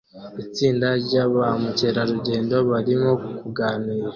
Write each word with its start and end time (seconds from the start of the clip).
Itsinda 0.43 0.87
rya 1.05 1.23
ba 1.33 1.47
mukerarugendo 1.61 2.55
barimo 2.69 3.11
kuganira 3.39 4.07